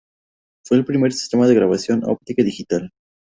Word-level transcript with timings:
Fue 0.65 0.77
el 0.77 0.83
primer 0.85 1.13
sistema 1.13 1.45
de 1.45 1.53
grabación 1.53 2.03
óptica 2.03 2.41
digital. 2.41 2.89